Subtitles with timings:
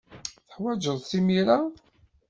[0.47, 1.59] Teḥwajed-tt imir-a?